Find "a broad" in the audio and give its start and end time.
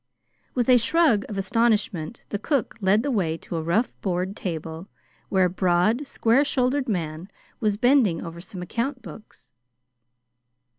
5.45-6.07